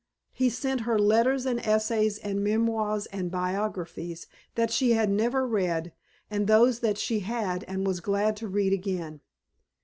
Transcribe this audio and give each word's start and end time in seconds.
He 0.33 0.49
sent 0.49 0.81
her 0.81 0.97
Letters 0.97 1.45
and 1.45 1.59
Essays 1.59 2.17
and 2.17 2.43
Memoirs 2.43 3.05
and 3.11 3.29
Biographies 3.29 4.25
that 4.55 4.71
she 4.71 4.93
had 4.93 5.11
never 5.11 5.45
read 5.45 5.93
and 6.27 6.47
those 6.47 6.79
that 6.79 6.97
she 6.97 7.19
had 7.19 7.63
and 7.65 7.85
was 7.85 7.99
glad 7.99 8.35
to 8.37 8.47
read 8.47 8.73
again. 8.73 9.21